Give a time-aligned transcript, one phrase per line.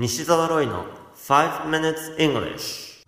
[0.00, 0.84] 西澤ロイの
[1.16, 3.04] 5 minutes English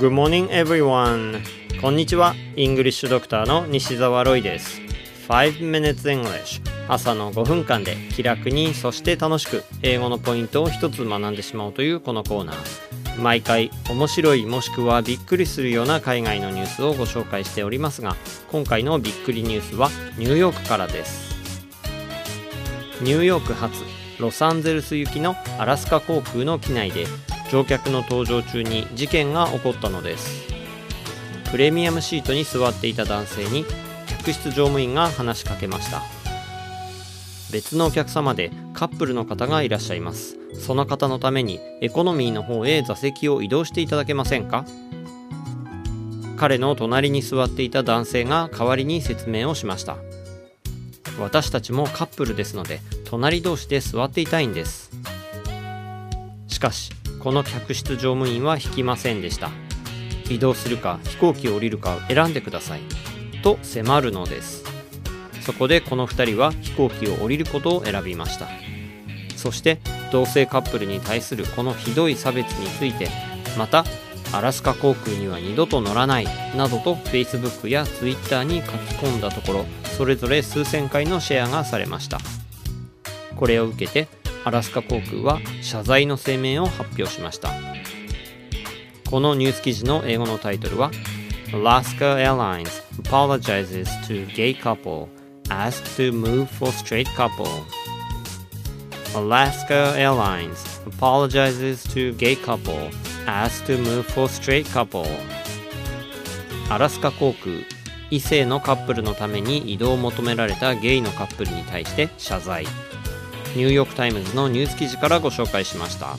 [0.00, 1.40] Good morning everyone.
[1.80, 2.34] こんにちは。
[2.56, 4.80] イングリッシュドクターの西澤ロイです。
[5.28, 12.93] 5 minutes English 朝の5分間で気楽にそして楽しく英語のポイントを一つ学んでしまおうというこのコーナー。
[13.18, 18.16] 毎回面白いもしくはびっくりするような海外のニュースをご紹介しておりますが
[18.50, 19.88] 今回のびっくりニュースは
[20.18, 21.34] ニューヨークからです。
[23.02, 23.82] ニューヨーク発
[24.18, 27.06] ロサンゼルス行きのアラスカ航空の機内で
[27.50, 30.44] 乗客の搭乗中に事件が起こったのです。
[31.50, 33.64] プレミアムシートに座っていた男性に
[34.06, 36.02] 客室乗務員が話しかけました。
[37.52, 40.43] 別のお客様でカップルの方がいらっしゃいます。
[40.58, 44.64] その方のためにエコノミーの方へ座席を移動していただけませんか？
[46.36, 49.96] 彼の隣に座っていた男性が代わりに説明をしました。
[51.20, 54.90] 私たちもカップルですので隣同士で座っていたいんです。
[56.48, 59.50] しかしこの客室乗務員は引きませんでした。
[60.28, 62.80] 移動するか飛行機を降りるか選んでください。
[63.42, 64.64] と迫るのです。
[65.42, 68.48] そこでこの2人は飛行機を降りることを選びました。
[69.36, 69.78] そして
[70.14, 73.08] 同性カップルに対するこのひどい差別について
[73.58, 73.84] また
[74.32, 76.26] アラスカ航空には二度と乗らない
[76.56, 79.64] などと Facebook や Twitter に書き込んだところ
[79.96, 82.18] それぞれ数千回のシェアがされました。
[83.36, 84.06] これを受けて
[84.44, 87.50] アラスカ航空は謝罪の声明を発表しました。
[89.10, 90.92] このニュース記事の英語のタイトルは
[91.50, 95.08] Alaska Airlines apologizes to gay couple
[95.48, 97.46] asked to move for straight couple.
[99.14, 102.90] Alaska Airlines apologizes to gay couple
[103.26, 105.06] asked to move for straight couple.
[106.68, 107.58] アラスカ航空
[108.10, 112.64] 異性のカップルのために移動を求められたゲイのカップルに対して謝罪。
[113.54, 116.16] ニューヨーク・タイムズのニュース記事からご紹介しました。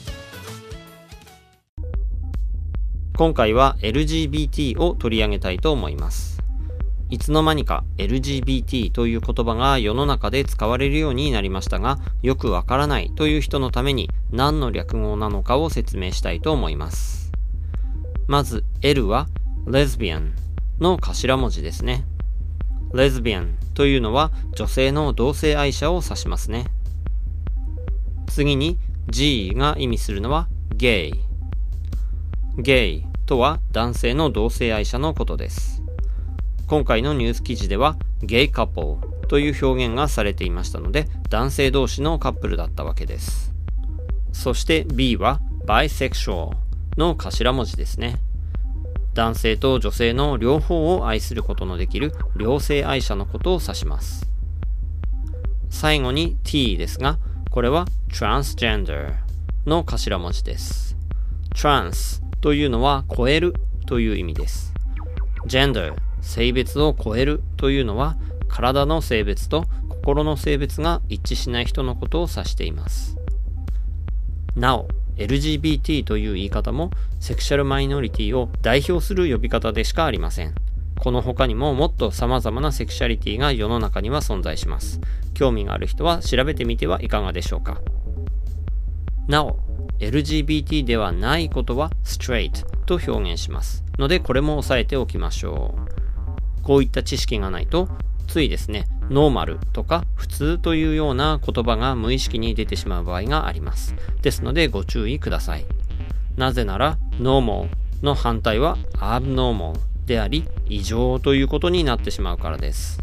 [3.18, 6.35] 今回は LGBT を取り上げたいと思います。
[7.08, 17.30] いつの間にか LGBT という言葉が世の中で使われるようになりましたが、よくわからないという人のために何の略語なのかを説明したいと思います。
[18.26, 19.28] まず L は
[19.66, 20.32] Lesbian
[20.80, 22.04] の頭文字ですね。
[22.92, 26.66] Lesbian というのは女性の同性愛者を指しますね。
[28.26, 28.78] 次に
[29.08, 31.12] G が意味するのは Gay。
[32.58, 35.75] Gay とは男性の同性愛者のことです。
[36.68, 43.54] 今回のニュース記事ではゲイカップルという表現がされていましたので男性同士のカップルだったわけです。
[44.32, 46.56] そして B は bisexual
[46.96, 48.16] の頭文字ですね。
[49.14, 54.28] 男性と女性の両方を愛することのできる両性愛者のことを指します。
[55.70, 57.18] 最後に T ですが
[57.50, 59.14] これは transgender
[59.66, 60.96] の頭文字です。
[61.54, 63.54] trans というのは超える
[63.86, 64.74] という意味です。
[65.46, 65.94] gender
[66.26, 68.16] 性別を超えるというのは
[68.48, 73.16] 体の性別と心の性別が一致しない人のことを指しています。
[74.54, 80.54] なお LGBT という言い方もセクシャルマイノリティを代表する呼び方でしかありません。
[80.98, 85.00] この他にももっと様々なセクシャリティが世の中には存在します。
[85.34, 87.80] 興味がある人は調べてみてはいかがでしょうか。
[89.28, 89.58] なお
[89.98, 96.05] LGBT ではないことは straight と表現しますのでこれも押さえておきましょう。
[96.66, 97.88] こういった知識がないと、
[98.26, 103.94] ついですね、ノーマルとか普通というような言葉が無意識に出てしまう場合があります。
[104.20, 105.64] ですのでご注意ください。
[106.36, 107.68] なぜなら、normal
[108.02, 112.98] の反対は abnormal であり、異常ということになってしまうからです。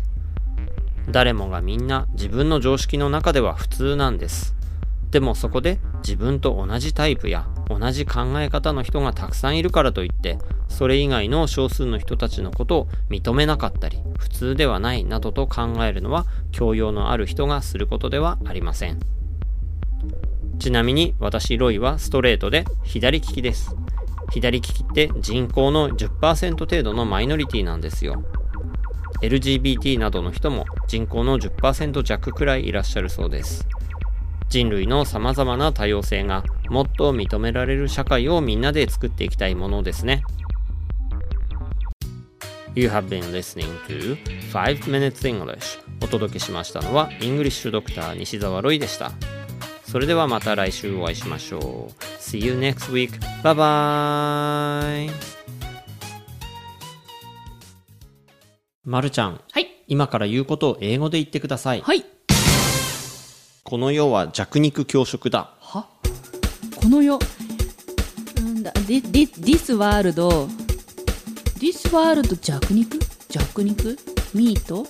[1.09, 4.53] 誰もがみんな自分の常識の中では普通なんです。
[5.09, 10.37] でもそこで自分と同じタイプや同じ考え方の人がたくさんいるからといって
[10.67, 18.99] それ以外の少数の人たちのことを認めなかったり普通ではないなどと考えるのは教養のある人がすることではありません。
[20.59, 23.75] ちなみに私ロイはストレートで左利きです。
[24.31, 28.23] 左利きって人口の10%程度のマイノリティなんですよ。
[29.21, 33.67] LGBT などの人も人口の10%弱くらいいらっしゃるそうです。
[34.49, 36.43] 人類の様々な多様性が
[36.73, 40.23] もっと認められる社会をみんなで作っていきたいものですね。
[42.73, 44.17] You have been listening to
[44.51, 49.11] 5 Minutes English お届けしましたのはイングリッシュドクター西澤ロイでした。
[49.85, 51.61] それではまた来週お会いしましょう。
[52.19, 53.19] See you next week.
[53.43, 55.11] Bye bye!
[58.83, 59.39] まるちゃん。
[59.51, 59.67] はい。
[59.87, 61.81] 今から言うことを英語で言ってください。
[61.81, 62.03] はい。
[63.63, 65.53] この世は弱肉強食だ。
[66.83, 67.17] はこの世
[68.35, 70.21] なんだ、this world
[71.59, 72.99] this world 弱肉？
[73.29, 73.97] 弱肉？
[74.33, 74.85] ミート？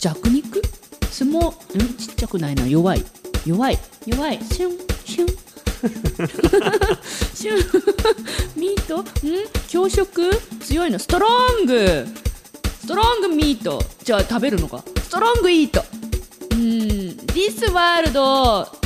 [0.00, 0.62] 弱肉？
[1.10, 1.94] 相撲、ん？
[1.94, 2.66] ちっちゃくないな。
[2.66, 3.04] 弱い。
[3.44, 3.78] 弱い。
[4.06, 4.38] 弱い。
[4.50, 5.28] シュン、シュン。
[7.34, 7.58] シュン。
[8.56, 9.00] ミート？
[9.02, 9.04] ん？
[9.68, 10.30] 強食？
[10.60, 10.98] 強いの。
[10.98, 11.28] ストロ
[11.62, 12.06] ング
[12.80, 13.82] ストロングミート。
[14.02, 14.82] じゃあ食べるのか？
[15.02, 15.84] ストロングイート。
[16.52, 16.58] うん。
[17.34, 18.85] This world シュン。